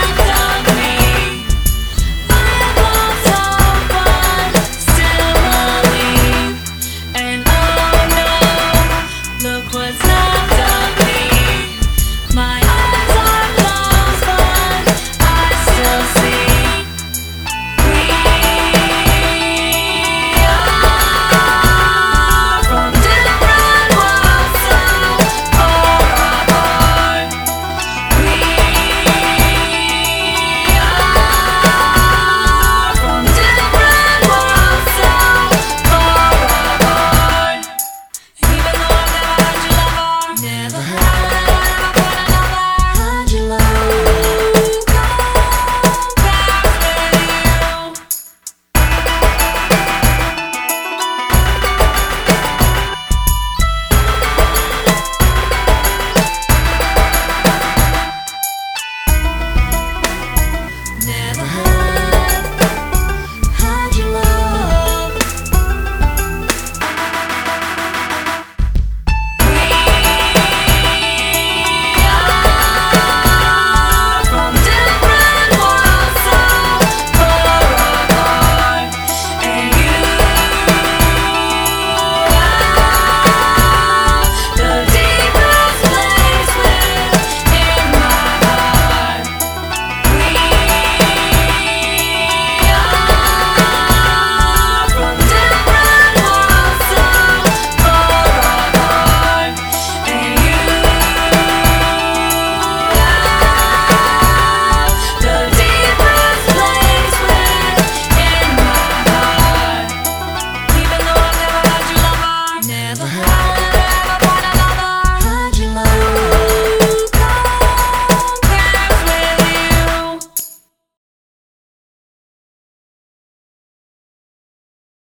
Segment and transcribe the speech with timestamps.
[0.00, 0.49] Done.